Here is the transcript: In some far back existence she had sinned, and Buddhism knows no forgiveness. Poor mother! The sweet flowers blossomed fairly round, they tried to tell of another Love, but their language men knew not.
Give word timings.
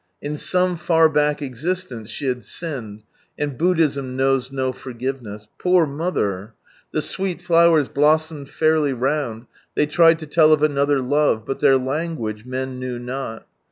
In 0.19 0.35
some 0.35 0.77
far 0.77 1.09
back 1.09 1.43
existence 1.43 2.09
she 2.09 2.25
had 2.25 2.43
sinned, 2.43 3.03
and 3.37 3.55
Buddhism 3.55 4.17
knows 4.17 4.51
no 4.51 4.71
forgiveness. 4.73 5.47
Poor 5.59 5.85
mother! 5.85 6.55
The 6.91 7.03
sweet 7.03 7.39
flowers 7.39 7.87
blossomed 7.87 8.49
fairly 8.49 8.93
round, 8.93 9.45
they 9.75 9.85
tried 9.85 10.17
to 10.17 10.25
tell 10.25 10.53
of 10.53 10.63
another 10.63 10.99
Love, 11.03 11.45
but 11.45 11.59
their 11.59 11.77
language 11.77 12.45
men 12.45 12.79
knew 12.79 12.97
not. 12.97 13.45